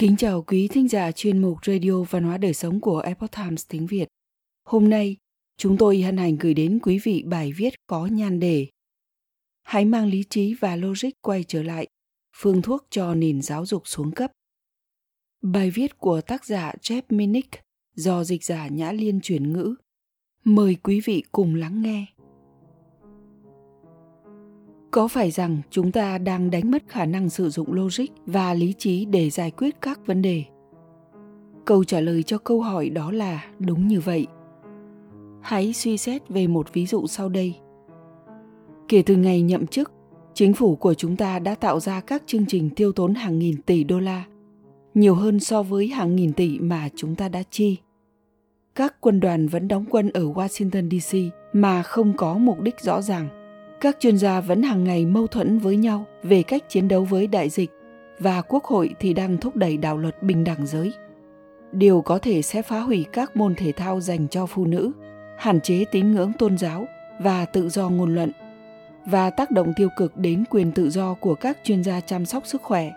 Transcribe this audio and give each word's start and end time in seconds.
Kính 0.00 0.16
chào 0.16 0.42
quý 0.42 0.68
thính 0.68 0.88
giả 0.88 1.12
chuyên 1.12 1.38
mục 1.38 1.58
Radio 1.66 2.02
Văn 2.02 2.24
hóa 2.24 2.38
Đời 2.38 2.54
Sống 2.54 2.80
của 2.80 2.98
Epoch 2.98 3.30
Times 3.32 3.64
tiếng 3.68 3.86
Việt. 3.86 4.08
Hôm 4.64 4.90
nay, 4.90 5.16
chúng 5.58 5.76
tôi 5.78 6.02
hân 6.02 6.16
hạnh 6.16 6.36
gửi 6.40 6.54
đến 6.54 6.78
quý 6.82 6.98
vị 6.98 7.22
bài 7.26 7.52
viết 7.52 7.74
có 7.86 8.06
nhan 8.06 8.40
đề 8.40 8.66
Hãy 9.62 9.84
mang 9.84 10.06
lý 10.06 10.24
trí 10.30 10.54
và 10.54 10.76
logic 10.76 11.08
quay 11.20 11.44
trở 11.44 11.62
lại, 11.62 11.86
phương 12.36 12.62
thuốc 12.62 12.86
cho 12.90 13.14
nền 13.14 13.42
giáo 13.42 13.66
dục 13.66 13.82
xuống 13.84 14.12
cấp. 14.12 14.32
Bài 15.42 15.70
viết 15.70 15.98
của 15.98 16.20
tác 16.20 16.44
giả 16.44 16.72
Jeff 16.82 17.02
Minnick 17.08 17.60
do 17.94 18.24
dịch 18.24 18.44
giả 18.44 18.68
Nhã 18.68 18.92
Liên 18.92 19.20
chuyển 19.20 19.52
ngữ. 19.52 19.74
Mời 20.44 20.76
quý 20.82 21.00
vị 21.00 21.22
cùng 21.32 21.54
lắng 21.54 21.82
nghe. 21.82 22.06
Có 24.96 25.08
phải 25.08 25.30
rằng 25.30 25.58
chúng 25.70 25.92
ta 25.92 26.18
đang 26.18 26.50
đánh 26.50 26.70
mất 26.70 26.82
khả 26.88 27.06
năng 27.06 27.30
sử 27.30 27.50
dụng 27.50 27.72
logic 27.72 28.04
và 28.26 28.54
lý 28.54 28.72
trí 28.78 29.04
để 29.04 29.30
giải 29.30 29.50
quyết 29.50 29.80
các 29.80 30.06
vấn 30.06 30.22
đề? 30.22 30.44
Câu 31.64 31.84
trả 31.84 32.00
lời 32.00 32.22
cho 32.22 32.38
câu 32.38 32.60
hỏi 32.60 32.88
đó 32.88 33.10
là 33.12 33.44
đúng 33.58 33.88
như 33.88 34.00
vậy. 34.00 34.26
Hãy 35.42 35.72
suy 35.72 35.98
xét 35.98 36.28
về 36.28 36.46
một 36.46 36.72
ví 36.72 36.86
dụ 36.86 37.06
sau 37.06 37.28
đây. 37.28 37.54
Kể 38.88 39.02
từ 39.06 39.16
ngày 39.16 39.42
nhậm 39.42 39.66
chức, 39.66 39.92
chính 40.34 40.54
phủ 40.54 40.76
của 40.76 40.94
chúng 40.94 41.16
ta 41.16 41.38
đã 41.38 41.54
tạo 41.54 41.80
ra 41.80 42.00
các 42.00 42.22
chương 42.26 42.46
trình 42.46 42.70
tiêu 42.70 42.92
tốn 42.92 43.14
hàng 43.14 43.38
nghìn 43.38 43.62
tỷ 43.62 43.84
đô 43.84 44.00
la, 44.00 44.24
nhiều 44.94 45.14
hơn 45.14 45.40
so 45.40 45.62
với 45.62 45.88
hàng 45.88 46.16
nghìn 46.16 46.32
tỷ 46.32 46.58
mà 46.58 46.88
chúng 46.96 47.14
ta 47.14 47.28
đã 47.28 47.42
chi. 47.50 47.76
Các 48.74 48.94
quân 49.00 49.20
đoàn 49.20 49.48
vẫn 49.48 49.68
đóng 49.68 49.84
quân 49.90 50.10
ở 50.10 50.24
Washington 50.24 50.90
DC 51.00 51.16
mà 51.52 51.82
không 51.82 52.12
có 52.16 52.38
mục 52.38 52.60
đích 52.60 52.80
rõ 52.80 53.02
ràng 53.02 53.35
các 53.80 53.96
chuyên 54.00 54.18
gia 54.18 54.40
vẫn 54.40 54.62
hàng 54.62 54.84
ngày 54.84 55.06
mâu 55.06 55.26
thuẫn 55.26 55.58
với 55.58 55.76
nhau 55.76 56.06
về 56.22 56.42
cách 56.42 56.68
chiến 56.68 56.88
đấu 56.88 57.04
với 57.04 57.26
đại 57.26 57.48
dịch 57.48 57.70
và 58.18 58.42
quốc 58.42 58.64
hội 58.64 58.94
thì 59.00 59.12
đang 59.12 59.36
thúc 59.36 59.56
đẩy 59.56 59.76
đạo 59.76 59.98
luật 59.98 60.22
bình 60.22 60.44
đẳng 60.44 60.66
giới. 60.66 60.92
Điều 61.72 62.00
có 62.00 62.18
thể 62.18 62.42
sẽ 62.42 62.62
phá 62.62 62.80
hủy 62.80 63.06
các 63.12 63.36
môn 63.36 63.54
thể 63.54 63.72
thao 63.72 64.00
dành 64.00 64.28
cho 64.28 64.46
phụ 64.46 64.64
nữ, 64.64 64.92
hạn 65.38 65.60
chế 65.60 65.84
tín 65.92 66.12
ngưỡng 66.12 66.32
tôn 66.32 66.58
giáo 66.58 66.86
và 67.20 67.44
tự 67.44 67.68
do 67.68 67.88
ngôn 67.88 68.14
luận 68.14 68.32
và 69.06 69.30
tác 69.30 69.50
động 69.50 69.72
tiêu 69.76 69.88
cực 69.96 70.16
đến 70.16 70.44
quyền 70.50 70.72
tự 70.72 70.90
do 70.90 71.14
của 71.14 71.34
các 71.34 71.58
chuyên 71.64 71.84
gia 71.84 72.00
chăm 72.00 72.26
sóc 72.26 72.46
sức 72.46 72.62
khỏe. 72.62 72.92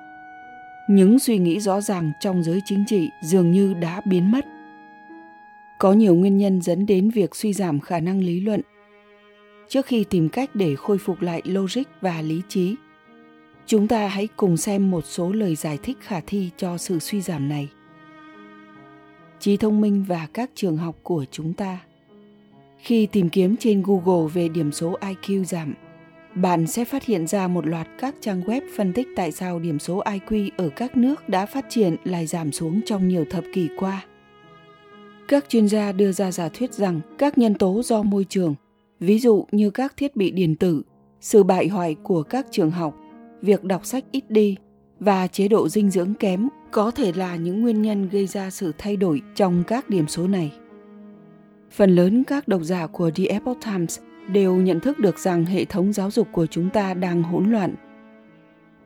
Những 0.90 1.20
suy 1.20 1.38
nghĩ 1.38 1.60
rõ 1.60 1.82
ràng 1.82 2.12
trong 2.20 2.44
giới 2.44 2.62
chính 2.66 2.84
trị 2.88 3.10
dường 3.24 3.52
như 3.52 3.74
đã 3.74 4.02
biến 4.06 4.32
mất. 4.32 4.46
Có 5.80 5.94
nhiều 5.94 6.16
nguyên 6.16 6.38
nhân 6.38 6.62
dẫn 6.62 6.86
đến 6.86 7.10
việc 7.10 7.36
suy 7.36 7.54
giảm 7.54 7.80
khả 7.80 8.00
năng 8.00 8.20
lý 8.20 8.40
luận 8.40 8.62
trước 9.70 9.86
khi 9.86 10.04
tìm 10.04 10.30
cách 10.30 10.50
để 10.54 10.76
khôi 10.76 10.98
phục 10.98 11.22
lại 11.22 11.42
logic 11.46 11.84
và 12.02 12.22
lý 12.22 12.42
trí. 12.50 12.76
Chúng 13.66 13.88
ta 13.88 14.08
hãy 14.08 14.28
cùng 14.36 14.58
xem 14.58 14.92
một 14.92 15.06
số 15.06 15.32
lời 15.32 15.56
giải 15.56 15.78
thích 15.84 15.98
khả 16.02 16.20
thi 16.28 16.50
cho 16.58 16.78
sự 16.78 17.00
suy 17.00 17.22
giảm 17.22 17.50
này. 17.50 17.70
Trí 19.40 19.58
thông 19.58 19.82
minh 19.82 20.06
và 20.08 20.28
các 20.34 20.52
trường 20.56 20.78
học 20.78 20.96
của 21.04 21.26
chúng 21.32 21.54
ta. 21.54 21.80
Khi 22.78 23.06
tìm 23.06 23.30
kiếm 23.30 23.56
trên 23.58 23.84
google 23.86 24.32
về 24.34 24.50
điểm 24.50 24.72
số 24.72 24.98
iq 25.02 25.44
giảm, 25.44 25.74
bạn 26.36 26.68
sẽ 26.68 26.86
phát 26.86 27.06
hiện 27.06 27.28
ra 27.28 27.48
một 27.48 27.68
loạt 27.68 27.88
các 28.00 28.16
trang 28.22 28.42
web 28.42 28.62
phân 28.78 28.94
tích 28.94 29.08
tại 29.16 29.32
sao 29.32 29.60
điểm 29.60 29.80
số 29.80 30.04
iq 30.04 30.50
ở 30.58 30.70
các 30.70 30.98
nước 30.98 31.30
đã 31.30 31.46
phát 31.46 31.66
triển 31.70 31.96
lại 32.04 32.26
giảm 32.28 32.52
xuống 32.52 32.82
trong 32.86 33.08
nhiều 33.08 33.26
thập 33.30 33.44
kỷ 33.54 33.70
qua. 33.78 34.06
Các 35.28 35.46
chuyên 35.50 35.68
gia 35.68 35.92
đưa 35.92 36.12
ra 36.12 36.32
giả 36.32 36.50
thuyết 36.50 36.74
rằng 36.74 37.02
các 37.18 37.38
nhân 37.38 37.54
tố 37.54 37.82
do 37.84 38.04
môi 38.04 38.26
trường 38.30 38.56
ví 39.00 39.20
dụ 39.20 39.46
như 39.52 39.70
các 39.70 39.98
thiết 39.98 40.16
bị 40.16 40.32
điện 40.32 40.56
tử, 40.56 40.82
sự 41.22 41.44
bại 41.44 41.68
hoại 41.68 41.96
của 42.04 42.24
các 42.24 42.46
trường 42.52 42.72
học, 42.72 42.96
việc 43.42 43.64
đọc 43.64 43.86
sách 43.86 44.04
ít 44.12 44.32
đi 44.32 44.56
và 45.00 45.28
chế 45.28 45.48
độ 45.48 45.70
dinh 45.70 45.90
dưỡng 45.90 46.14
kém 46.14 46.48
có 46.72 46.92
thể 46.92 47.12
là 47.16 47.36
những 47.36 47.62
nguyên 47.62 47.82
nhân 47.82 48.10
gây 48.10 48.28
ra 48.28 48.50
sự 48.50 48.72
thay 48.78 48.96
đổi 48.96 49.22
trong 49.36 49.64
các 49.68 49.90
điểm 49.90 50.08
số 50.08 50.28
này. 50.28 50.52
Phần 51.72 51.96
lớn 51.96 52.24
các 52.24 52.48
độc 52.48 52.62
giả 52.64 52.88
của 52.88 53.12
The 53.12 53.24
Epoch 53.26 53.58
Times 53.66 54.00
đều 54.32 54.56
nhận 54.56 54.80
thức 54.80 55.00
được 55.00 55.20
rằng 55.20 55.46
hệ 55.46 55.66
thống 55.66 55.94
giáo 55.94 56.12
dục 56.12 56.28
của 56.32 56.46
chúng 56.46 56.70
ta 56.70 56.94
đang 56.94 57.24
hỗn 57.24 57.52
loạn. 57.52 57.76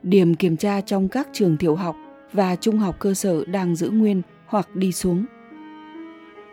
Điểm 0.03 0.35
kiểm 0.35 0.57
tra 0.57 0.81
trong 0.81 1.07
các 1.07 1.27
trường 1.33 1.57
tiểu 1.57 1.75
học 1.75 1.95
và 2.33 2.55
trung 2.55 2.77
học 2.77 2.95
cơ 2.99 3.13
sở 3.13 3.45
đang 3.45 3.75
giữ 3.75 3.89
nguyên 3.89 4.21
hoặc 4.45 4.75
đi 4.75 4.91
xuống. 4.91 5.25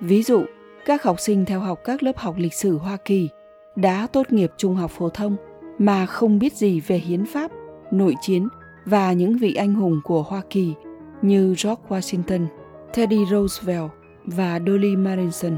Ví 0.01 0.23
dụ, 0.23 0.45
các 0.87 1.03
học 1.03 1.21
sinh 1.21 1.45
theo 1.45 1.61
học 1.61 1.81
các 1.84 2.03
lớp 2.03 2.19
học 2.19 2.34
lịch 2.39 2.55
sử 2.55 2.79
Hoa 2.79 2.97
Kỳ 3.05 3.29
đã 3.77 4.07
tốt 4.13 4.33
nghiệp 4.33 4.51
trung 4.57 4.75
học 4.75 4.91
phổ 4.91 5.09
thông 5.09 5.37
mà 5.79 6.07
không 6.07 6.39
biết 6.39 6.53
gì 6.53 6.81
về 6.81 6.97
hiến 6.97 7.25
pháp, 7.27 7.51
nội 7.91 8.15
chiến 8.21 8.49
và 8.85 9.13
những 9.13 9.39
vị 9.39 9.55
anh 9.55 9.75
hùng 9.75 10.01
của 10.05 10.23
Hoa 10.23 10.43
Kỳ 10.51 10.75
như 11.23 11.47
George 11.49 11.83
Washington, 11.89 12.47
Teddy 12.95 13.25
Roosevelt 13.31 13.91
và 14.25 14.61
Dolly 14.67 14.97
Madison. 14.97 15.57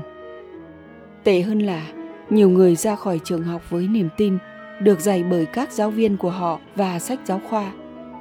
Tệ 1.25 1.41
hơn 1.41 1.59
là 1.59 1.87
nhiều 2.31 2.51
người 2.51 2.77
ra 2.77 2.97
khỏi 2.97 3.21
trường 3.25 3.43
học 3.43 3.71
với 3.71 3.89
niềm 3.89 4.09
tin 4.17 4.39
được 4.81 5.01
dạy 5.01 5.25
bởi 5.31 5.47
các 5.47 5.73
giáo 5.73 5.91
viên 5.91 6.17
của 6.17 6.31
họ 6.31 6.61
và 6.77 6.99
sách 6.99 7.21
giáo 7.25 7.41
khoa 7.49 7.73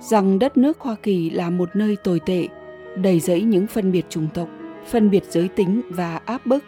rằng 0.02 0.40
đất 0.40 0.58
nước 0.58 0.79
Hoa 0.79 0.96
Kỳ 1.03 1.29
là 1.29 1.50
một 1.50 1.75
nơi 1.75 1.96
tồi 1.96 2.19
tệ, 2.19 2.47
đầy 2.96 3.19
rẫy 3.19 3.41
những 3.41 3.68
phân 3.68 3.91
biệt 3.91 4.06
chủng 4.09 4.28
tộc, 4.34 4.47
phân 4.88 5.09
biệt 5.09 5.23
giới 5.29 5.47
tính 5.47 5.81
và 5.90 6.22
áp 6.25 6.46
bức. 6.46 6.63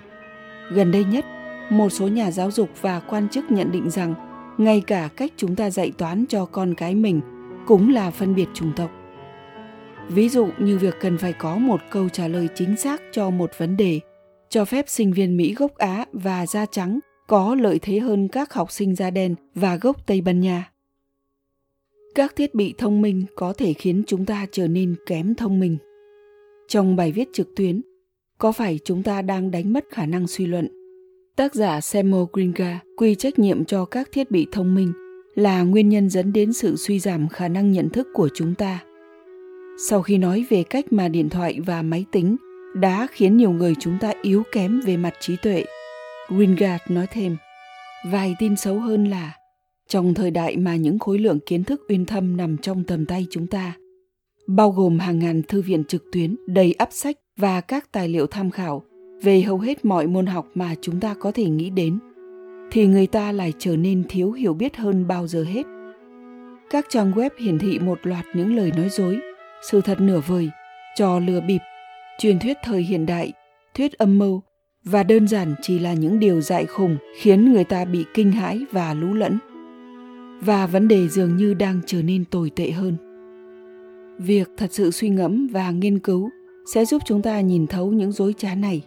Gần 0.71 0.91
đây 0.91 1.03
nhất, 1.03 1.25
một 1.69 1.89
số 1.89 2.07
nhà 2.07 2.31
giáo 2.31 2.51
dục 2.51 2.69
và 2.81 2.99
quan 2.99 3.29
chức 3.29 3.51
nhận 3.51 3.71
định 3.71 3.89
rằng 3.89 4.13
ngay 4.57 4.81
cả 4.87 5.09
cách 5.15 5.31
chúng 5.37 5.55
ta 5.55 5.69
dạy 5.69 5.91
toán 5.97 6.25
cho 6.29 6.45
con 6.45 6.73
cái 6.73 6.95
mình 6.95 7.21
cũng 7.67 7.93
là 7.93 8.11
phân 8.11 8.35
biệt 8.35 8.47
chủng 8.53 8.71
tộc. 8.75 8.91
Ví 10.09 10.29
dụ 10.29 10.47
như 10.59 10.77
việc 10.77 10.95
cần 11.01 11.17
phải 11.17 11.33
có 11.33 11.57
một 11.57 11.81
câu 11.91 12.09
trả 12.09 12.27
lời 12.27 12.47
chính 12.55 12.77
xác 12.77 13.01
cho 13.11 13.29
một 13.29 13.51
vấn 13.57 13.77
đề, 13.77 13.99
cho 14.49 14.65
phép 14.65 14.85
sinh 14.87 15.13
viên 15.13 15.37
mỹ 15.37 15.53
gốc 15.53 15.75
á 15.75 16.05
và 16.13 16.45
da 16.45 16.65
trắng 16.65 16.99
có 17.27 17.55
lợi 17.55 17.79
thế 17.81 17.99
hơn 17.99 18.27
các 18.27 18.53
học 18.53 18.71
sinh 18.71 18.95
da 18.95 19.09
đen 19.09 19.35
và 19.55 19.75
gốc 19.75 20.07
tây 20.07 20.21
ban 20.21 20.39
nha. 20.39 20.71
Các 22.15 22.35
thiết 22.35 22.55
bị 22.55 22.73
thông 22.77 23.01
minh 23.01 23.25
có 23.35 23.53
thể 23.57 23.73
khiến 23.73 24.03
chúng 24.07 24.25
ta 24.25 24.47
trở 24.51 24.67
nên 24.67 24.95
kém 25.05 25.35
thông 25.35 25.59
minh. 25.59 25.77
Trong 26.67 26.95
bài 26.95 27.11
viết 27.11 27.29
trực 27.33 27.47
tuyến, 27.55 27.81
có 28.37 28.51
phải 28.51 28.79
chúng 28.85 29.03
ta 29.03 29.21
đang 29.21 29.51
đánh 29.51 29.73
mất 29.73 29.85
khả 29.89 30.05
năng 30.05 30.27
suy 30.27 30.45
luận 30.45 30.82
Tác 31.35 31.55
giả 31.55 31.81
Samuel 31.81 32.23
Gringa 32.33 32.79
quy 32.97 33.15
trách 33.15 33.39
nhiệm 33.39 33.65
cho 33.65 33.85
các 33.85 34.09
thiết 34.11 34.31
bị 34.31 34.47
thông 34.51 34.75
minh 34.75 34.93
là 35.35 35.63
nguyên 35.63 35.89
nhân 35.89 36.09
dẫn 36.09 36.33
đến 36.33 36.53
sự 36.53 36.75
suy 36.75 36.99
giảm 36.99 37.27
khả 37.27 37.47
năng 37.47 37.71
nhận 37.71 37.89
thức 37.89 38.07
của 38.13 38.29
chúng 38.33 38.55
ta. 38.55 38.83
Sau 39.89 40.01
khi 40.01 40.17
nói 40.17 40.45
về 40.49 40.63
cách 40.63 40.93
mà 40.93 41.07
điện 41.07 41.29
thoại 41.29 41.59
và 41.65 41.81
máy 41.81 42.05
tính 42.11 42.35
đã 42.75 43.07
khiến 43.11 43.37
nhiều 43.37 43.51
người 43.51 43.75
chúng 43.79 43.97
ta 44.01 44.13
yếu 44.21 44.43
kém 44.51 44.81
về 44.85 44.97
mặt 44.97 45.13
trí 45.19 45.35
tuệ, 45.35 45.65
Gringard 46.29 46.83
nói 46.89 47.07
thêm, 47.11 47.37
vài 48.11 48.35
tin 48.39 48.55
xấu 48.55 48.79
hơn 48.79 49.05
là 49.05 49.35
trong 49.87 50.13
thời 50.13 50.31
đại 50.31 50.57
mà 50.57 50.75
những 50.75 50.99
khối 50.99 51.19
lượng 51.19 51.39
kiến 51.45 51.63
thức 51.63 51.81
uyên 51.89 52.05
thâm 52.05 52.37
nằm 52.37 52.57
trong 52.57 52.83
tầm 52.83 53.05
tay 53.05 53.27
chúng 53.29 53.47
ta, 53.47 53.73
bao 54.47 54.71
gồm 54.71 54.99
hàng 54.99 55.19
ngàn 55.19 55.41
thư 55.47 55.61
viện 55.61 55.83
trực 55.83 56.03
tuyến 56.11 56.35
đầy 56.47 56.73
ắp 56.73 56.89
sách 56.91 57.15
và 57.37 57.61
các 57.61 57.91
tài 57.91 58.07
liệu 58.07 58.27
tham 58.27 58.51
khảo 58.51 58.83
về 59.23 59.41
hầu 59.41 59.57
hết 59.57 59.85
mọi 59.85 60.07
môn 60.07 60.25
học 60.25 60.47
mà 60.55 60.75
chúng 60.81 60.99
ta 60.99 61.13
có 61.19 61.31
thể 61.31 61.45
nghĩ 61.45 61.69
đến, 61.69 61.99
thì 62.71 62.87
người 62.87 63.07
ta 63.07 63.31
lại 63.31 63.53
trở 63.59 63.77
nên 63.77 64.03
thiếu 64.09 64.31
hiểu 64.31 64.53
biết 64.53 64.77
hơn 64.77 65.07
bao 65.07 65.27
giờ 65.27 65.43
hết. 65.43 65.65
Các 66.69 66.85
trang 66.89 67.11
web 67.11 67.29
hiển 67.39 67.59
thị 67.59 67.79
một 67.79 67.99
loạt 68.03 68.25
những 68.35 68.55
lời 68.55 68.71
nói 68.77 68.89
dối, 68.89 69.19
sự 69.69 69.81
thật 69.81 70.01
nửa 70.01 70.19
vời, 70.27 70.49
trò 70.95 71.19
lừa 71.19 71.41
bịp, 71.41 71.59
truyền 72.19 72.39
thuyết 72.39 72.57
thời 72.63 72.81
hiện 72.81 73.05
đại, 73.05 73.33
thuyết 73.73 73.93
âm 73.93 74.19
mưu, 74.19 74.41
và 74.83 75.03
đơn 75.03 75.27
giản 75.27 75.55
chỉ 75.61 75.79
là 75.79 75.93
những 75.93 76.19
điều 76.19 76.41
dại 76.41 76.65
khùng 76.65 76.97
khiến 77.19 77.53
người 77.53 77.63
ta 77.63 77.85
bị 77.85 78.05
kinh 78.13 78.31
hãi 78.31 78.61
và 78.71 78.93
lú 78.93 79.13
lẫn. 79.13 79.37
Và 80.41 80.67
vấn 80.67 80.87
đề 80.87 81.07
dường 81.07 81.37
như 81.37 81.53
đang 81.53 81.79
trở 81.85 82.01
nên 82.01 82.25
tồi 82.25 82.51
tệ 82.55 82.71
hơn. 82.71 82.95
Việc 84.17 84.49
thật 84.57 84.67
sự 84.71 84.91
suy 84.91 85.09
ngẫm 85.09 85.47
và 85.47 85.71
nghiên 85.71 85.99
cứu 85.99 86.29
sẽ 86.73 86.85
giúp 86.85 87.01
chúng 87.05 87.21
ta 87.21 87.41
nhìn 87.41 87.67
thấu 87.67 87.91
những 87.91 88.11
dối 88.11 88.33
trá 88.37 88.55
này 88.55 88.83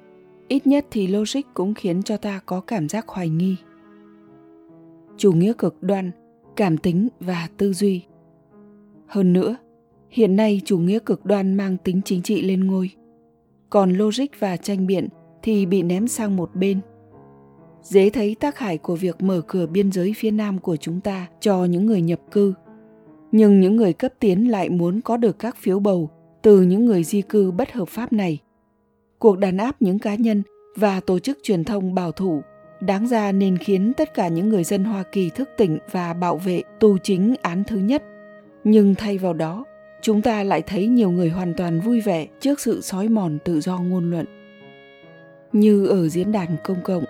ít 0.49 0.67
nhất 0.67 0.87
thì 0.91 1.07
logic 1.07 1.41
cũng 1.55 1.75
khiến 1.75 2.03
cho 2.03 2.17
ta 2.17 2.41
có 2.47 2.61
cảm 2.61 2.89
giác 2.89 3.09
hoài 3.09 3.29
nghi. 3.29 3.57
Chủ 5.17 5.33
nghĩa 5.33 5.53
cực 5.59 5.83
đoan, 5.83 6.11
cảm 6.57 6.77
tính 6.77 7.09
và 7.21 7.49
tư 7.57 7.73
duy. 7.73 8.03
Hơn 9.07 9.33
nữa, 9.33 9.57
hiện 10.11 10.37
nay 10.37 10.61
chủ 10.65 10.79
nghĩa 10.79 10.99
cực 10.99 11.25
đoan 11.25 11.55
mang 11.55 11.77
tính 11.85 12.01
chính 12.05 12.23
trị 12.23 12.43
lên 12.43 12.67
ngôi. 12.67 12.91
Còn 13.71 13.93
logic 13.93 14.27
và 14.39 14.57
tranh 14.57 14.87
biện 14.87 15.09
thì 15.43 15.67
bị 15.67 15.83
ném 15.83 16.09
sang 16.09 16.37
một 16.37 16.51
bên. 16.55 16.81
Dễ 17.83 18.11
thấy 18.11 18.35
tác 18.35 18.59
hại 18.59 18.79
của 18.79 18.97
việc 18.97 19.23
mở 19.23 19.41
cửa 19.47 19.67
biên 19.67 19.93
giới 19.93 20.15
phía 20.17 20.31
nam 20.31 20.59
của 20.59 20.77
chúng 20.77 21.01
ta 21.01 21.27
cho 21.41 21.65
những 21.65 21.87
người 21.87 22.03
nhập 22.03 22.21
cư. 22.31 22.55
Nhưng 23.33 23.61
những 23.61 23.77
người 23.77 23.93
cấp 23.93 24.13
tiến 24.21 24.51
lại 24.51 24.71
muốn 24.71 25.01
có 25.01 25.17
được 25.17 25.39
các 25.39 25.57
phiếu 25.57 25.79
bầu 25.79 26.11
từ 26.43 26.63
những 26.63 26.87
người 26.87 27.05
di 27.05 27.23
cư 27.23 27.51
bất 27.51 27.73
hợp 27.73 27.89
pháp 27.89 28.13
này 28.13 28.41
cuộc 29.19 29.39
đàn 29.39 29.57
áp 29.57 29.83
những 29.83 29.99
cá 29.99 30.15
nhân 30.15 30.43
và 30.77 31.01
tổ 31.01 31.19
chức 31.19 31.39
truyền 31.43 31.65
thông 31.65 31.95
bảo 31.95 32.13
thủ 32.13 32.43
đáng 32.81 33.07
ra 33.07 33.33
nên 33.33 33.59
khiến 33.59 33.93
tất 33.97 34.15
cả 34.15 34.29
những 34.29 34.49
người 34.49 34.65
dân 34.65 34.85
Hoa 34.85 35.03
Kỳ 35.03 35.31
thức 35.31 35.49
tỉnh 35.57 35.79
và 35.91 36.15
bảo 36.15 36.37
vệ 36.37 36.63
tù 36.81 36.99
chính 37.03 37.35
án 37.43 37.65
thứ 37.65 37.77
nhất. 37.77 38.03
Nhưng 38.65 38.95
thay 38.95 39.19
vào 39.19 39.33
đó, 39.33 39.65
chúng 40.03 40.23
ta 40.23 40.43
lại 40.43 40.63
thấy 40.63 40.87
nhiều 40.87 41.11
người 41.11 41.29
hoàn 41.29 41.55
toàn 41.55 41.81
vui 41.81 42.01
vẻ 42.01 42.27
trước 42.41 42.61
sự 42.61 42.81
sói 42.81 43.09
mòn 43.09 43.39
tự 43.45 43.61
do 43.61 43.79
ngôn 43.79 44.11
luận. 44.11 44.27
Như 45.53 45.87
ở 45.87 46.09
diễn 46.09 46.33
đàn 46.33 46.57
công 46.65 46.83
cộng, 46.85 47.05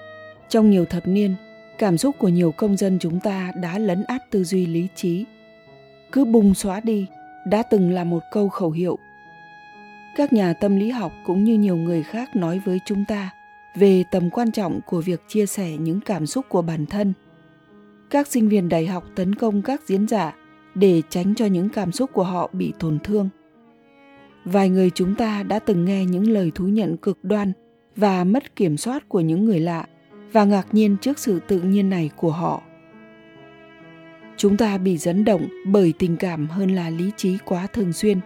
trong 0.48 0.70
nhiều 0.70 0.84
thập 0.84 1.06
niên, 1.06 1.34
cảm 1.78 1.98
xúc 1.98 2.14
của 2.18 2.28
nhiều 2.28 2.52
công 2.56 2.76
dân 2.76 2.98
chúng 2.98 3.20
ta 3.20 3.52
đã 3.62 3.78
lấn 3.78 4.04
át 4.08 4.30
tư 4.30 4.44
duy 4.44 4.66
lý 4.66 4.88
trí. 4.94 5.24
Cứ 6.12 6.24
bùng 6.24 6.54
xóa 6.54 6.80
đi 6.80 7.06
đã 7.46 7.62
từng 7.62 7.90
là 7.90 8.04
một 8.04 8.22
câu 8.32 8.48
khẩu 8.48 8.70
hiệu. 8.70 8.98
Các 10.16 10.32
nhà 10.32 10.52
tâm 10.52 10.76
lý 10.76 10.90
học 10.90 11.12
cũng 11.24 11.44
như 11.44 11.54
nhiều 11.54 11.76
người 11.76 12.02
khác 12.02 12.36
nói 12.36 12.60
với 12.64 12.80
chúng 12.84 13.04
ta 13.08 13.30
về 13.74 14.04
tầm 14.10 14.30
quan 14.30 14.52
trọng 14.52 14.80
của 14.86 15.00
việc 15.00 15.22
chia 15.28 15.46
sẻ 15.46 15.76
những 15.76 16.00
cảm 16.00 16.26
xúc 16.26 16.46
của 16.48 16.62
bản 16.62 16.86
thân. 16.86 17.12
Các 18.10 18.26
sinh 18.26 18.48
viên 18.48 18.68
đại 18.68 18.86
học 18.86 19.04
tấn 19.14 19.34
công 19.34 19.62
các 19.62 19.80
diễn 19.86 20.08
giả 20.08 20.34
để 20.74 21.02
tránh 21.08 21.34
cho 21.34 21.46
những 21.46 21.68
cảm 21.68 21.92
xúc 21.92 22.10
của 22.12 22.22
họ 22.24 22.50
bị 22.52 22.72
tổn 22.78 22.98
thương. 23.04 23.28
Vài 24.44 24.68
người 24.68 24.90
chúng 24.90 25.14
ta 25.14 25.42
đã 25.42 25.58
từng 25.58 25.84
nghe 25.84 26.04
những 26.04 26.30
lời 26.30 26.52
thú 26.54 26.64
nhận 26.66 26.96
cực 26.96 27.18
đoan 27.22 27.52
và 27.96 28.24
mất 28.24 28.56
kiểm 28.56 28.76
soát 28.76 29.08
của 29.08 29.20
những 29.20 29.44
người 29.44 29.60
lạ 29.60 29.86
và 30.32 30.44
ngạc 30.44 30.66
nhiên 30.72 30.96
trước 31.00 31.18
sự 31.18 31.40
tự 31.48 31.60
nhiên 31.60 31.90
này 31.90 32.10
của 32.16 32.30
họ 32.30 32.62
chúng 34.36 34.56
ta 34.56 34.78
bị 34.78 34.96
dẫn 34.96 35.24
động 35.24 35.48
bởi 35.66 35.94
tình 35.98 36.16
cảm 36.16 36.46
hơn 36.46 36.74
là 36.74 36.90
lý 36.90 37.10
trí 37.16 37.38
quá 37.44 37.66
thường 37.66 37.92
xuyên 37.92 38.20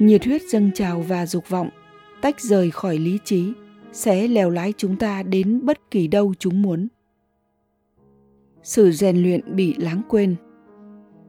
nhiệt 0.00 0.24
huyết 0.24 0.42
dâng 0.42 0.70
trào 0.74 1.00
và 1.00 1.26
dục 1.26 1.48
vọng 1.48 1.68
tách 2.20 2.40
rời 2.40 2.70
khỏi 2.70 2.98
lý 2.98 3.18
trí 3.24 3.52
sẽ 3.92 4.28
lèo 4.28 4.50
lái 4.50 4.72
chúng 4.76 4.96
ta 4.96 5.22
đến 5.22 5.60
bất 5.64 5.90
kỳ 5.90 6.06
đâu 6.06 6.34
chúng 6.38 6.62
muốn 6.62 6.88
sự 8.62 8.92
rèn 8.92 9.22
luyện 9.22 9.56
bị 9.56 9.74
lãng 9.78 10.02
quên 10.08 10.36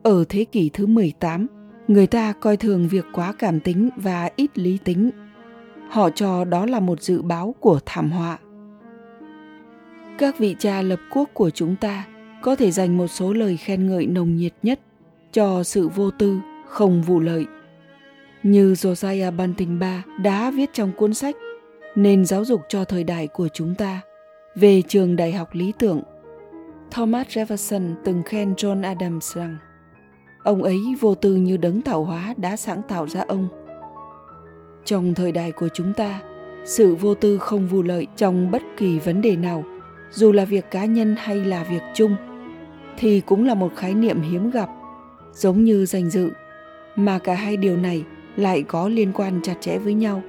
ở 0.03 0.23
thế 0.29 0.45
kỷ 0.45 0.69
thứ 0.69 0.85
18, 0.85 1.47
người 1.87 2.07
ta 2.07 2.33
coi 2.33 2.57
thường 2.57 2.87
việc 2.87 3.05
quá 3.13 3.33
cảm 3.39 3.59
tính 3.59 3.89
và 3.95 4.29
ít 4.35 4.57
lý 4.57 4.77
tính. 4.83 5.11
Họ 5.89 6.09
cho 6.09 6.45
đó 6.45 6.65
là 6.65 6.79
một 6.79 7.01
dự 7.01 7.21
báo 7.21 7.55
của 7.59 7.79
thảm 7.85 8.11
họa 8.11 8.39
các 10.21 10.39
vị 10.39 10.55
cha 10.59 10.81
lập 10.81 10.99
quốc 11.11 11.29
của 11.33 11.49
chúng 11.49 11.75
ta 11.75 12.05
có 12.41 12.55
thể 12.55 12.71
dành 12.71 12.97
một 12.97 13.07
số 13.07 13.33
lời 13.33 13.57
khen 13.57 13.87
ngợi 13.87 14.05
nồng 14.05 14.35
nhiệt 14.35 14.53
nhất 14.63 14.79
cho 15.31 15.63
sự 15.63 15.87
vô 15.87 16.11
tư, 16.11 16.39
không 16.67 17.01
vụ 17.01 17.19
lợi. 17.19 17.45
Như 18.43 18.73
Josiah 18.73 19.37
Bunting 19.37 19.79
ba 19.79 20.03
đã 20.19 20.51
viết 20.51 20.69
trong 20.73 20.91
cuốn 20.97 21.13
sách 21.13 21.35
Nền 21.95 22.25
giáo 22.25 22.45
dục 22.45 22.61
cho 22.69 22.85
thời 22.85 23.03
đại 23.03 23.27
của 23.27 23.47
chúng 23.47 23.75
ta 23.75 24.01
về 24.55 24.81
trường 24.81 25.15
đại 25.15 25.31
học 25.31 25.49
lý 25.51 25.73
tưởng. 25.79 26.01
Thomas 26.91 27.27
Jefferson 27.27 27.93
từng 28.03 28.23
khen 28.23 28.53
John 28.53 28.83
Adams 28.83 29.35
rằng 29.37 29.57
ông 30.43 30.63
ấy 30.63 30.79
vô 30.99 31.15
tư 31.15 31.35
như 31.35 31.57
đấng 31.57 31.81
tạo 31.81 32.03
hóa 32.03 32.33
đã 32.37 32.57
sáng 32.57 32.81
tạo 32.87 33.07
ra 33.07 33.23
ông. 33.27 33.47
Trong 34.85 35.13
thời 35.13 35.31
đại 35.31 35.51
của 35.51 35.69
chúng 35.73 35.93
ta, 35.93 36.21
sự 36.65 36.95
vô 36.95 37.15
tư 37.15 37.37
không 37.37 37.67
vụ 37.67 37.81
lợi 37.83 38.07
trong 38.15 38.51
bất 38.51 38.61
kỳ 38.77 38.99
vấn 38.99 39.21
đề 39.21 39.35
nào 39.35 39.63
dù 40.11 40.31
là 40.31 40.45
việc 40.45 40.71
cá 40.71 40.85
nhân 40.85 41.15
hay 41.19 41.35
là 41.35 41.63
việc 41.63 41.81
chung 41.93 42.15
thì 42.97 43.21
cũng 43.21 43.45
là 43.45 43.53
một 43.53 43.71
khái 43.75 43.93
niệm 43.93 44.21
hiếm 44.21 44.51
gặp 44.51 44.69
giống 45.33 45.63
như 45.63 45.85
danh 45.85 46.09
dự 46.09 46.29
mà 46.95 47.19
cả 47.19 47.33
hai 47.33 47.57
điều 47.57 47.77
này 47.77 48.03
lại 48.35 48.63
có 48.63 48.89
liên 48.89 49.11
quan 49.13 49.39
chặt 49.43 49.55
chẽ 49.61 49.77
với 49.77 49.93
nhau. 49.93 50.21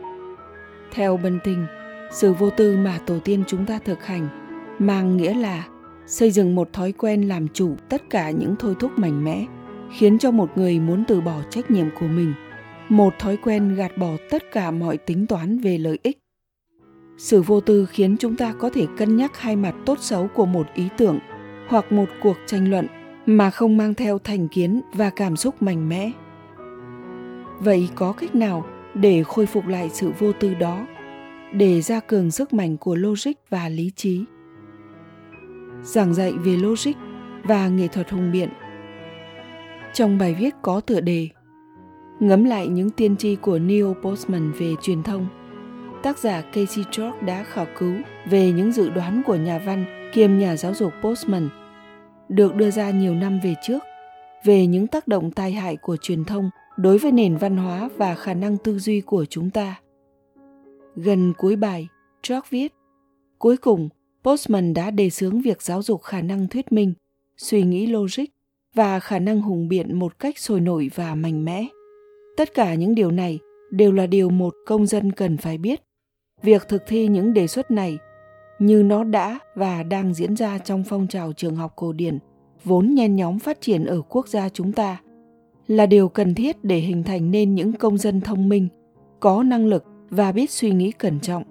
Theo 0.93 1.17
bần 1.17 1.39
tình, 1.45 1.67
sự 2.13 2.33
vô 2.33 2.51
tư 2.51 2.77
mà 2.77 2.99
tổ 3.07 3.19
tiên 3.19 3.45
chúng 3.47 3.67
ta 3.67 3.79
thực 3.85 4.05
hành 4.05 4.29
mang 4.79 5.17
nghĩa 5.17 5.35
là 5.35 5.67
xây 6.07 6.31
dựng 6.31 6.55
một 6.55 6.73
thói 6.73 6.93
quen 6.93 7.29
làm 7.29 7.49
chủ 7.49 7.77
tất 7.89 8.11
cả 8.11 8.31
những 8.31 8.55
thôi 8.59 8.75
thúc 8.81 8.99
mạnh 8.99 9.25
mẽ, 9.25 9.47
khiến 9.93 10.19
cho 10.19 10.31
một 10.31 10.51
người 10.57 10.81
muốn 10.81 11.05
từ 11.09 11.21
bỏ 11.21 11.43
trách 11.51 11.71
nhiệm 11.71 11.87
của 12.01 12.07
mình, 12.07 12.33
một 12.89 13.15
thói 13.19 13.37
quen 13.37 13.75
gạt 13.75 13.99
bỏ 13.99 14.11
tất 14.31 14.43
cả 14.53 14.71
mọi 14.71 14.97
tính 14.97 15.27
toán 15.27 15.59
về 15.59 15.79
lợi 15.79 15.99
ích. 16.03 16.19
Sự 17.19 17.43
vô 17.43 17.61
tư 17.61 17.87
khiến 17.87 18.17
chúng 18.17 18.37
ta 18.37 18.53
có 18.59 18.71
thể 18.71 18.87
cân 18.99 19.17
nhắc 19.17 19.39
hai 19.39 19.57
mặt 19.57 19.75
tốt 19.87 19.99
xấu 20.01 20.29
của 20.29 20.47
một 20.47 20.67
ý 20.75 20.89
tưởng 20.97 21.19
hoặc 21.69 21.93
một 21.93 22.09
cuộc 22.23 22.37
tranh 22.47 22.71
luận 22.71 22.87
mà 23.27 23.51
không 23.51 23.77
mang 23.77 23.95
theo 23.95 24.19
thành 24.19 24.49
kiến 24.49 24.81
và 24.95 25.11
cảm 25.11 25.37
xúc 25.37 25.63
mạnh 25.63 25.89
mẽ 25.89 26.11
vậy 27.59 27.89
có 27.95 28.13
cách 28.13 28.35
nào 28.35 28.67
để 28.95 29.23
khôi 29.23 29.47
phục 29.47 29.67
lại 29.67 29.91
sự 29.93 30.13
vô 30.19 30.33
tư 30.33 30.55
đó, 30.55 30.87
để 31.53 31.81
gia 31.81 32.01
cường 32.01 32.31
sức 32.31 32.53
mạnh 32.53 32.77
của 32.77 32.95
logic 32.95 33.33
và 33.51 33.69
lý 33.69 33.91
trí? 33.97 34.25
Giảng 35.83 36.15
dạy 36.15 36.33
về 36.33 36.57
logic 36.57 36.93
và 37.45 37.69
nghệ 37.69 37.89
thuật 37.89 38.11
hùng 38.11 38.33
biện. 38.33 38.49
Trong 39.95 40.19
bài 40.19 40.37
viết 40.41 40.55
có 40.63 40.81
tựa 40.81 41.01
đề 41.01 41.29
ngấm 42.21 42.45
lại 42.45 42.69
những 42.69 42.91
tiên 42.91 43.17
tri 43.17 43.37
của 43.37 43.59
Neil 43.59 43.93
Postman 44.03 44.53
về 44.53 44.75
truyền 44.83 45.03
thông, 45.03 45.27
tác 46.03 46.19
giả 46.19 46.41
Casey 46.41 46.85
George 46.97 47.21
đã 47.27 47.45
khảo 47.45 47.67
cứu 47.79 47.95
về 48.31 48.53
những 48.53 48.73
dự 48.73 48.91
đoán 48.91 49.23
của 49.27 49.35
nhà 49.35 49.59
văn 49.67 50.11
kiêm 50.15 50.39
nhà 50.39 50.57
giáo 50.57 50.75
dục 50.75 50.93
Postman, 51.03 51.49
được 52.29 52.55
đưa 52.55 52.71
ra 52.71 52.91
nhiều 52.91 53.15
năm 53.15 53.41
về 53.45 53.55
trước, 53.67 53.79
về 54.45 54.67
những 54.67 54.87
tác 54.87 55.09
động 55.09 55.31
tai 55.31 55.53
hại 55.53 55.77
của 55.77 55.97
truyền 55.97 56.25
thông 56.25 56.51
đối 56.77 56.99
với 56.99 57.13
nền 57.13 57.37
văn 57.37 57.57
hóa 57.57 57.89
và 57.97 58.15
khả 58.15 58.35
năng 58.35 58.57
tư 58.57 58.79
duy 58.79 59.01
của 59.01 59.25
chúng 59.25 59.51
ta. 59.51 59.81
Gần 60.97 61.33
cuối 61.39 61.57
bài, 61.57 61.89
George 62.29 62.47
viết, 62.51 62.73
cuối 63.39 63.57
cùng 63.57 63.89
Postman 64.25 64.75
đã 64.75 64.91
đề 64.91 65.11
xướng 65.11 65.41
việc 65.41 65.63
giáo 65.63 65.83
dục 65.83 66.03
khả 66.03 66.21
năng 66.21 66.49
thuyết 66.49 66.73
minh, 66.73 66.95
suy 67.37 67.63
nghĩ 67.63 67.87
logic 67.87 68.25
và 68.75 69.01
khả 69.01 69.19
năng 69.19 69.41
hùng 69.41 69.69
biện 69.69 69.99
một 69.99 70.19
cách 70.19 70.39
sôi 70.39 70.61
nổi 70.61 70.91
và 70.95 71.15
mạnh 71.15 71.45
mẽ. 71.45 71.67
Tất 72.37 72.55
cả 72.55 72.75
những 72.75 72.95
điều 72.95 73.11
này 73.11 73.39
đều 73.71 73.93
là 73.93 74.07
điều 74.07 74.31
một 74.31 74.55
công 74.67 74.87
dân 74.87 75.13
cần 75.13 75.37
phải 75.37 75.59
biết 75.59 75.83
việc 76.43 76.69
thực 76.69 76.83
thi 76.87 77.07
những 77.07 77.33
đề 77.33 77.47
xuất 77.47 77.71
này 77.71 77.99
như 78.59 78.83
nó 78.83 79.05
đã 79.05 79.39
và 79.55 79.83
đang 79.83 80.15
diễn 80.15 80.37
ra 80.37 80.59
trong 80.59 80.85
phong 80.89 81.07
trào 81.07 81.33
trường 81.33 81.57
học 81.57 81.73
cổ 81.77 81.93
điển 81.93 82.19
vốn 82.65 82.95
nhen 82.95 83.17
nhóm 83.17 83.39
phát 83.39 83.61
triển 83.61 83.85
ở 83.85 84.03
quốc 84.09 84.29
gia 84.29 84.49
chúng 84.49 84.73
ta 84.73 85.02
là 85.73 85.87
điều 85.87 86.09
cần 86.09 86.35
thiết 86.35 86.65
để 86.65 86.79
hình 86.79 87.03
thành 87.03 87.31
nên 87.31 87.55
những 87.55 87.73
công 87.73 87.99
dân 87.99 88.21
thông 88.21 88.49
minh, 88.49 88.69
có 89.21 89.43
năng 89.43 89.67
lực 89.67 89.85
và 90.11 90.33
biết 90.33 90.51
suy 90.51 90.71
nghĩ 90.71 90.93
cẩn 90.93 91.21
trọng. 91.21 91.43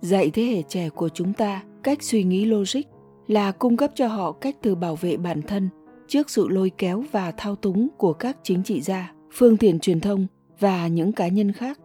Dạy 0.00 0.30
thế 0.30 0.42
hệ 0.42 0.62
trẻ 0.62 0.88
của 0.88 1.08
chúng 1.08 1.32
ta 1.32 1.62
cách 1.82 2.02
suy 2.02 2.24
nghĩ 2.24 2.44
logic 2.44 2.80
là 3.26 3.52
cung 3.52 3.76
cấp 3.76 3.90
cho 3.94 4.06
họ 4.06 4.32
cách 4.32 4.56
tự 4.62 4.74
bảo 4.74 4.96
vệ 4.96 5.16
bản 5.16 5.42
thân 5.42 5.68
trước 6.08 6.30
sự 6.30 6.48
lôi 6.48 6.70
kéo 6.78 7.04
và 7.12 7.32
thao 7.36 7.56
túng 7.56 7.88
của 7.98 8.12
các 8.12 8.36
chính 8.42 8.62
trị 8.62 8.80
gia, 8.80 9.12
phương 9.32 9.56
tiện 9.56 9.78
truyền 9.78 10.00
thông 10.00 10.26
và 10.60 10.88
những 10.88 11.12
cá 11.12 11.28
nhân 11.28 11.52
khác. 11.52 11.78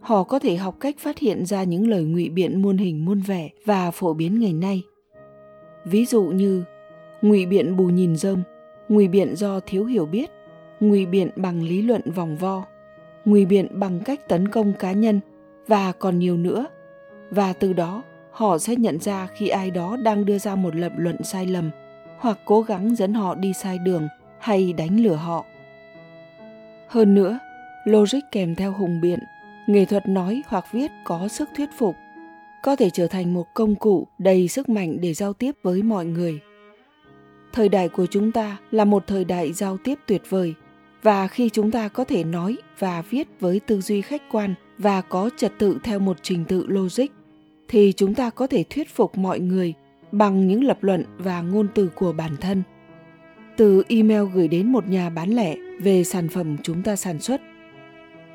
Họ 0.00 0.22
có 0.22 0.38
thể 0.38 0.56
học 0.56 0.76
cách 0.80 0.98
phát 0.98 1.18
hiện 1.18 1.46
ra 1.46 1.64
những 1.64 1.88
lời 1.88 2.04
ngụy 2.04 2.28
biện 2.28 2.62
muôn 2.62 2.78
hình 2.78 3.04
muôn 3.04 3.20
vẻ 3.20 3.50
và 3.64 3.90
phổ 3.90 4.14
biến 4.14 4.40
ngày 4.40 4.52
nay. 4.52 4.82
Ví 5.84 6.04
dụ 6.04 6.22
như, 6.22 6.64
ngụy 7.22 7.46
biện 7.46 7.76
bù 7.76 7.84
nhìn 7.84 8.16
rơm 8.16 8.42
ngụy 8.88 9.08
biện 9.08 9.36
do 9.36 9.60
thiếu 9.60 9.84
hiểu 9.84 10.06
biết 10.06 10.30
ngụy 10.80 11.06
biện 11.06 11.30
bằng 11.36 11.62
lý 11.62 11.82
luận 11.82 12.10
vòng 12.10 12.36
vo 12.36 12.64
ngụy 13.28 13.44
biện 13.44 13.68
bằng 13.70 14.00
cách 14.04 14.28
tấn 14.28 14.48
công 14.48 14.72
cá 14.72 14.92
nhân 14.92 15.20
và 15.66 15.92
còn 15.92 16.18
nhiều 16.18 16.36
nữa. 16.36 16.66
Và 17.30 17.52
từ 17.52 17.72
đó, 17.72 18.02
họ 18.30 18.58
sẽ 18.58 18.76
nhận 18.76 18.98
ra 19.00 19.26
khi 19.26 19.48
ai 19.48 19.70
đó 19.70 19.96
đang 19.96 20.24
đưa 20.24 20.38
ra 20.38 20.54
một 20.54 20.76
lập 20.76 20.92
luận 20.96 21.16
sai 21.24 21.46
lầm 21.46 21.70
hoặc 22.18 22.38
cố 22.44 22.62
gắng 22.62 22.96
dẫn 22.96 23.14
họ 23.14 23.34
đi 23.34 23.52
sai 23.52 23.78
đường 23.78 24.08
hay 24.40 24.72
đánh 24.72 25.00
lừa 25.00 25.14
họ. 25.14 25.44
Hơn 26.88 27.14
nữa, 27.14 27.38
logic 27.84 28.18
kèm 28.32 28.54
theo 28.54 28.72
hùng 28.72 29.00
biện, 29.00 29.18
nghệ 29.66 29.84
thuật 29.84 30.08
nói 30.08 30.42
hoặc 30.46 30.64
viết 30.72 30.90
có 31.04 31.28
sức 31.28 31.48
thuyết 31.56 31.68
phục, 31.78 31.94
có 32.62 32.76
thể 32.76 32.90
trở 32.90 33.06
thành 33.06 33.34
một 33.34 33.46
công 33.54 33.74
cụ 33.74 34.06
đầy 34.18 34.48
sức 34.48 34.68
mạnh 34.68 34.96
để 35.00 35.14
giao 35.14 35.32
tiếp 35.32 35.54
với 35.62 35.82
mọi 35.82 36.04
người 36.04 36.40
thời 37.58 37.68
đại 37.68 37.88
của 37.88 38.06
chúng 38.06 38.32
ta 38.32 38.56
là 38.70 38.84
một 38.84 39.06
thời 39.06 39.24
đại 39.24 39.52
giao 39.52 39.76
tiếp 39.76 39.98
tuyệt 40.06 40.22
vời 40.28 40.54
và 41.02 41.28
khi 41.28 41.48
chúng 41.48 41.70
ta 41.70 41.88
có 41.88 42.04
thể 42.04 42.24
nói 42.24 42.56
và 42.78 43.02
viết 43.10 43.28
với 43.40 43.60
tư 43.60 43.80
duy 43.80 44.00
khách 44.00 44.22
quan 44.30 44.54
và 44.78 45.00
có 45.00 45.30
trật 45.36 45.52
tự 45.58 45.78
theo 45.84 45.98
một 45.98 46.16
trình 46.22 46.44
tự 46.44 46.66
logic 46.66 47.06
thì 47.68 47.92
chúng 47.96 48.14
ta 48.14 48.30
có 48.30 48.46
thể 48.46 48.64
thuyết 48.70 48.94
phục 48.94 49.18
mọi 49.18 49.40
người 49.40 49.74
bằng 50.12 50.48
những 50.48 50.64
lập 50.64 50.78
luận 50.80 51.04
và 51.18 51.42
ngôn 51.42 51.68
từ 51.74 51.90
của 51.94 52.12
bản 52.12 52.36
thân. 52.40 52.62
Từ 53.56 53.82
email 53.88 54.22
gửi 54.34 54.48
đến 54.48 54.72
một 54.72 54.88
nhà 54.88 55.10
bán 55.10 55.30
lẻ 55.30 55.56
về 55.80 56.04
sản 56.04 56.28
phẩm 56.28 56.56
chúng 56.62 56.82
ta 56.82 56.96
sản 56.96 57.20
xuất. 57.20 57.40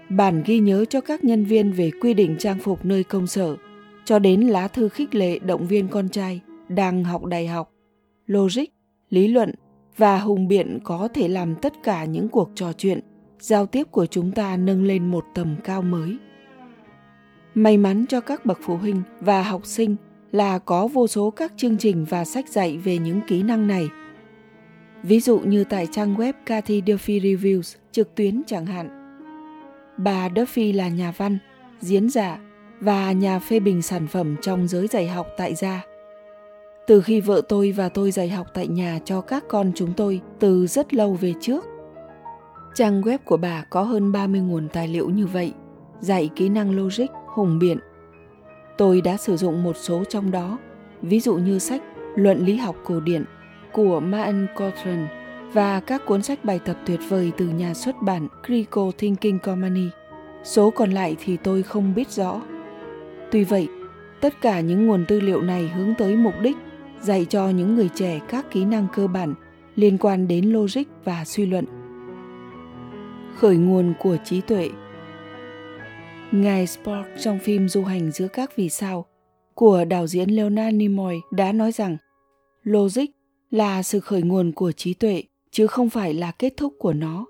Bản 0.10 0.44
ghi 0.46 0.60
nhớ 0.60 0.86
cho 0.86 1.02
các 1.02 1.24
nhân 1.24 1.46
viên 1.46 1.72
về 1.72 1.92
quy 2.02 2.14
định 2.14 2.36
trang 2.40 2.60
phục 2.60 2.86
nơi 2.86 3.04
công 3.04 3.28
sở, 3.28 3.56
cho 4.06 4.20
đến 4.20 4.42
lá 4.42 4.68
thư 4.68 4.90
khích 4.90 5.16
lệ 5.16 5.40
động 5.40 5.68
viên 5.68 5.88
con 5.88 6.10
trai 6.10 6.42
đang 6.68 7.04
học 7.04 7.26
đại 7.26 7.48
học, 7.48 7.72
logic, 8.28 8.83
lý 9.14 9.28
luận 9.28 9.54
và 9.98 10.20
hùng 10.20 10.48
biện 10.48 10.80
có 10.84 11.08
thể 11.14 11.28
làm 11.28 11.56
tất 11.56 11.74
cả 11.84 12.06
những 12.06 12.30
cuộc 12.30 12.50
trò 12.56 12.74
chuyện, 12.74 13.00
giao 13.40 13.66
tiếp 13.66 13.84
của 13.92 14.06
chúng 14.06 14.32
ta 14.32 14.58
nâng 14.58 14.84
lên 14.84 15.12
một 15.12 15.26
tầm 15.36 15.56
cao 15.64 15.82
mới. 15.82 16.18
May 17.54 17.78
mắn 17.78 18.06
cho 18.10 18.22
các 18.22 18.46
bậc 18.46 18.60
phụ 18.62 18.76
huynh 18.78 19.02
và 19.20 19.44
học 19.44 19.66
sinh 19.66 19.96
là 20.32 20.60
có 20.60 20.88
vô 20.88 21.08
số 21.08 21.30
các 21.30 21.54
chương 21.58 21.78
trình 21.78 22.06
và 22.10 22.26
sách 22.26 22.50
dạy 22.50 22.78
về 22.78 22.98
những 22.98 23.22
kỹ 23.28 23.44
năng 23.44 23.68
này. 23.68 23.90
ví 25.04 25.20
dụ 25.20 25.40
như 25.40 25.64
tại 25.64 25.88
trang 25.92 26.16
web 26.16 26.34
Cathy 26.46 26.82
Duffy 26.82 27.20
Reviews 27.20 27.76
trực 27.92 28.16
tuyến 28.16 28.42
chẳng 28.48 28.66
hạn. 28.66 28.90
Bà 29.98 30.30
Duffy 30.30 30.76
là 30.76 30.88
nhà 30.88 31.14
văn, 31.18 31.38
diễn 31.80 32.10
giả 32.10 32.40
và 32.80 33.12
nhà 33.12 33.40
phê 33.40 33.60
bình 33.60 33.82
sản 33.82 34.08
phẩm 34.08 34.36
trong 34.42 34.68
giới 34.68 34.88
dạy 34.88 35.08
học 35.08 35.28
tại 35.38 35.56
gia. 35.56 35.93
Từ 36.88 37.02
khi 37.02 37.22
vợ 37.22 37.42
tôi 37.50 37.72
và 37.72 37.90
tôi 37.90 38.12
dạy 38.12 38.30
học 38.30 38.48
tại 38.54 38.68
nhà 38.68 39.00
cho 39.06 39.22
các 39.22 39.44
con 39.48 39.72
chúng 39.76 39.94
tôi 39.94 40.22
từ 40.40 40.68
rất 40.68 40.94
lâu 40.94 41.14
về 41.14 41.34
trước. 41.42 41.66
Trang 42.76 43.02
web 43.02 43.18
của 43.26 43.38
bà 43.38 43.64
có 43.70 43.84
hơn 43.84 44.12
30 44.12 44.42
nguồn 44.42 44.68
tài 44.74 44.88
liệu 44.88 45.10
như 45.10 45.28
vậy, 45.28 45.54
dạy 46.00 46.30
kỹ 46.36 46.50
năng 46.50 46.76
logic, 46.76 47.08
hùng 47.28 47.60
biện. 47.60 47.78
Tôi 48.78 49.02
đã 49.02 49.18
sử 49.18 49.38
dụng 49.38 49.64
một 49.64 49.78
số 49.78 50.04
trong 50.10 50.32
đó, 50.32 50.58
ví 51.02 51.20
dụ 51.20 51.36
như 51.36 51.60
sách 51.60 51.82
Luận 52.16 52.46
lý 52.46 52.56
học 52.56 52.76
cổ 52.84 53.00
điển 53.00 53.26
của 53.72 54.00
Martin 54.00 54.48
Cotran 54.56 55.08
và 55.54 55.80
các 55.80 56.06
cuốn 56.06 56.22
sách 56.22 56.46
bài 56.46 56.60
tập 56.66 56.78
tuyệt 56.86 57.00
vời 57.10 57.32
từ 57.38 57.46
nhà 57.46 57.74
xuất 57.74 57.96
bản 58.02 58.28
Critical 58.46 58.90
Thinking 58.98 59.38
Company. 59.38 59.88
Số 60.44 60.70
còn 60.70 60.92
lại 60.92 61.16
thì 61.24 61.38
tôi 61.38 61.64
không 61.64 61.96
biết 61.96 62.12
rõ. 62.12 62.42
Tuy 63.32 63.44
vậy, 63.44 63.68
tất 64.22 64.34
cả 64.42 64.60
những 64.60 64.88
nguồn 64.88 65.06
tư 65.08 65.20
liệu 65.20 65.42
này 65.42 65.72
hướng 65.76 65.94
tới 65.98 66.16
mục 66.16 66.34
đích 66.42 66.58
dạy 67.04 67.26
cho 67.30 67.50
những 67.50 67.76
người 67.76 67.90
trẻ 67.96 68.20
các 68.30 68.52
kỹ 68.52 68.66
năng 68.66 68.88
cơ 68.96 69.08
bản 69.08 69.34
liên 69.76 69.98
quan 69.98 70.28
đến 70.28 70.46
logic 70.46 70.84
và 71.04 71.26
suy 71.26 71.46
luận. 71.46 71.66
Khởi 73.36 73.58
nguồn 73.58 73.94
của 74.00 74.18
trí 74.26 74.42
tuệ 74.42 74.70
Ngài 76.32 76.68
Spock 76.68 77.08
trong 77.20 77.40
phim 77.40 77.70
Du 77.70 77.84
hành 77.84 78.12
giữa 78.12 78.28
các 78.28 78.56
vì 78.56 78.70
sao 78.70 79.06
của 79.54 79.86
đạo 79.86 80.08
diễn 80.08 80.30
Leonard 80.30 80.78
Nimoy 80.78 81.16
đã 81.32 81.52
nói 81.52 81.72
rằng 81.72 81.98
logic 82.64 83.06
là 83.52 83.84
sự 83.84 84.00
khởi 84.00 84.22
nguồn 84.22 84.52
của 84.52 84.72
trí 84.72 84.94
tuệ 84.94 85.24
chứ 85.52 85.68
không 85.68 85.90
phải 85.90 86.14
là 86.14 86.32
kết 86.32 86.54
thúc 86.58 86.74
của 86.80 86.94
nó. 86.94 87.26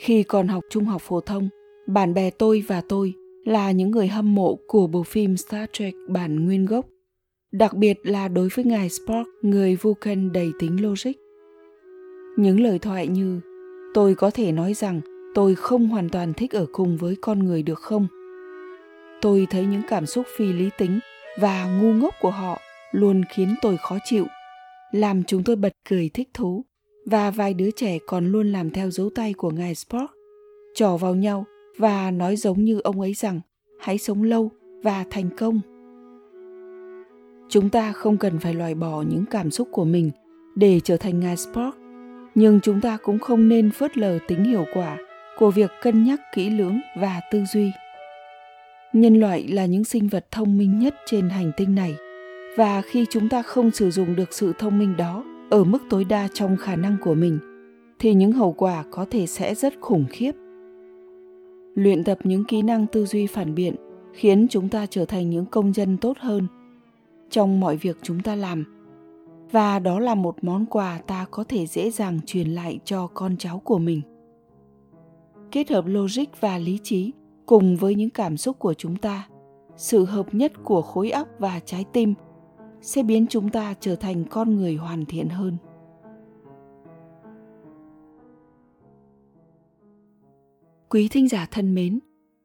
Khi 0.00 0.22
còn 0.22 0.48
học 0.48 0.64
trung 0.70 0.84
học 0.84 1.02
phổ 1.02 1.20
thông, 1.20 1.48
bạn 1.86 2.14
bè 2.14 2.30
tôi 2.30 2.64
và 2.68 2.82
tôi 2.88 3.14
là 3.44 3.70
những 3.70 3.90
người 3.90 4.08
hâm 4.08 4.34
mộ 4.34 4.58
của 4.66 4.86
bộ 4.86 5.02
phim 5.02 5.36
Star 5.36 5.68
Trek 5.72 5.94
bản 6.08 6.44
nguyên 6.44 6.66
gốc, 6.66 6.86
đặc 7.52 7.74
biệt 7.74 7.98
là 8.02 8.28
đối 8.28 8.48
với 8.48 8.64
ngài 8.64 8.88
Spock, 8.88 9.28
người 9.42 9.76
Vulcan 9.76 10.32
đầy 10.32 10.50
tính 10.58 10.82
logic. 10.82 11.12
Những 12.36 12.60
lời 12.60 12.78
thoại 12.78 13.06
như 13.06 13.40
tôi 13.94 14.14
có 14.14 14.30
thể 14.30 14.52
nói 14.52 14.74
rằng 14.74 15.00
tôi 15.34 15.54
không 15.54 15.88
hoàn 15.88 16.08
toàn 16.08 16.34
thích 16.34 16.52
ở 16.52 16.66
cùng 16.72 16.96
với 16.96 17.16
con 17.20 17.38
người 17.38 17.62
được 17.62 17.78
không? 17.78 18.06
Tôi 19.22 19.46
thấy 19.50 19.66
những 19.66 19.82
cảm 19.88 20.06
xúc 20.06 20.26
phi 20.36 20.52
lý 20.52 20.70
tính 20.78 20.98
và 21.40 21.64
ngu 21.64 21.92
ngốc 21.92 22.14
của 22.20 22.30
họ 22.30 22.60
luôn 22.92 23.22
khiến 23.34 23.54
tôi 23.62 23.76
khó 23.76 23.98
chịu, 24.04 24.26
làm 24.92 25.24
chúng 25.24 25.44
tôi 25.44 25.56
bật 25.56 25.72
cười 25.88 26.10
thích 26.14 26.28
thú 26.34 26.64
và 27.06 27.30
vài 27.30 27.54
đứa 27.54 27.70
trẻ 27.70 27.98
còn 28.06 28.32
luôn 28.32 28.52
làm 28.52 28.70
theo 28.70 28.90
dấu 28.90 29.10
tay 29.14 29.32
của 29.32 29.50
ngài 29.50 29.74
Spock, 29.74 30.12
trò 30.74 30.96
vào 30.96 31.14
nhau 31.14 31.44
và 31.78 32.10
nói 32.10 32.36
giống 32.36 32.64
như 32.64 32.80
ông 32.80 33.00
ấy 33.00 33.14
rằng 33.14 33.40
hãy 33.80 33.98
sống 33.98 34.22
lâu 34.22 34.50
và 34.82 35.04
thành 35.10 35.28
công. 35.36 35.60
Chúng 37.48 37.70
ta 37.70 37.92
không 37.92 38.16
cần 38.16 38.38
phải 38.38 38.54
loại 38.54 38.74
bỏ 38.74 39.02
những 39.02 39.24
cảm 39.30 39.50
xúc 39.50 39.68
của 39.72 39.84
mình 39.84 40.10
để 40.54 40.80
trở 40.84 40.96
thành 40.96 41.20
ngài 41.20 41.36
Spock, 41.36 41.76
nhưng 42.34 42.60
chúng 42.60 42.80
ta 42.80 42.98
cũng 43.02 43.18
không 43.18 43.48
nên 43.48 43.70
phớt 43.70 43.98
lờ 43.98 44.18
tính 44.28 44.44
hiệu 44.44 44.64
quả 44.74 44.96
của 45.38 45.50
việc 45.50 45.70
cân 45.82 46.04
nhắc 46.04 46.20
kỹ 46.34 46.50
lưỡng 46.50 46.80
và 47.00 47.20
tư 47.32 47.44
duy. 47.52 47.70
Nhân 48.92 49.20
loại 49.20 49.48
là 49.48 49.66
những 49.66 49.84
sinh 49.84 50.08
vật 50.08 50.26
thông 50.30 50.58
minh 50.58 50.78
nhất 50.78 50.94
trên 51.06 51.28
hành 51.28 51.52
tinh 51.56 51.74
này 51.74 51.96
và 52.56 52.82
khi 52.82 53.06
chúng 53.10 53.28
ta 53.28 53.42
không 53.42 53.70
sử 53.70 53.90
dụng 53.90 54.16
được 54.16 54.32
sự 54.32 54.52
thông 54.58 54.78
minh 54.78 54.96
đó 54.96 55.24
ở 55.50 55.64
mức 55.64 55.78
tối 55.90 56.04
đa 56.04 56.28
trong 56.34 56.56
khả 56.56 56.76
năng 56.76 56.96
của 57.02 57.14
mình 57.14 57.38
thì 57.98 58.14
những 58.14 58.32
hậu 58.32 58.52
quả 58.52 58.84
có 58.90 59.06
thể 59.10 59.26
sẽ 59.26 59.54
rất 59.54 59.74
khủng 59.80 60.04
khiếp 60.10 60.32
luyện 61.74 62.04
tập 62.04 62.18
những 62.24 62.44
kỹ 62.44 62.62
năng 62.62 62.86
tư 62.86 63.06
duy 63.06 63.26
phản 63.26 63.54
biện 63.54 63.74
khiến 64.12 64.46
chúng 64.50 64.68
ta 64.68 64.86
trở 64.90 65.04
thành 65.04 65.30
những 65.30 65.46
công 65.46 65.72
dân 65.72 65.96
tốt 65.96 66.16
hơn 66.20 66.46
trong 67.30 67.60
mọi 67.60 67.76
việc 67.76 67.96
chúng 68.02 68.20
ta 68.20 68.34
làm. 68.34 68.64
Và 69.50 69.78
đó 69.78 69.98
là 69.98 70.14
một 70.14 70.44
món 70.44 70.66
quà 70.66 70.98
ta 71.06 71.26
có 71.30 71.44
thể 71.44 71.66
dễ 71.66 71.90
dàng 71.90 72.20
truyền 72.26 72.48
lại 72.48 72.78
cho 72.84 73.06
con 73.06 73.36
cháu 73.36 73.58
của 73.58 73.78
mình. 73.78 74.00
Kết 75.52 75.70
hợp 75.70 75.84
logic 75.86 76.40
và 76.40 76.58
lý 76.58 76.78
trí 76.82 77.12
cùng 77.46 77.76
với 77.76 77.94
những 77.94 78.10
cảm 78.10 78.36
xúc 78.36 78.58
của 78.58 78.74
chúng 78.74 78.96
ta, 78.96 79.28
sự 79.76 80.04
hợp 80.04 80.34
nhất 80.34 80.52
của 80.64 80.82
khối 80.82 81.10
óc 81.10 81.28
và 81.38 81.60
trái 81.64 81.84
tim 81.92 82.14
sẽ 82.80 83.02
biến 83.02 83.26
chúng 83.26 83.50
ta 83.50 83.74
trở 83.80 83.96
thành 83.96 84.24
con 84.30 84.56
người 84.56 84.76
hoàn 84.76 85.04
thiện 85.04 85.28
hơn. 85.28 85.56
Quý 90.88 91.08
thính 91.08 91.28
giả 91.28 91.46
thân 91.50 91.74
mến, 91.74 91.98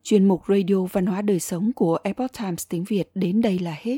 chuyên 0.04 0.28
mục 0.28 0.42
radio 0.48 0.86
văn 0.92 1.06
hóa 1.06 1.22
đời 1.22 1.40
sống 1.40 1.72
của 1.76 1.98
epoch 2.04 2.32
times 2.40 2.68
tiếng 2.70 2.84
việt 2.84 3.12
đến 3.16 3.42
đây 3.42 3.60
là 3.60 3.76
hết 3.82 3.98